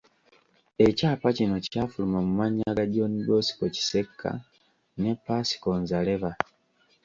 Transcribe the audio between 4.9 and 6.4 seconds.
ne Pascal Nzareba.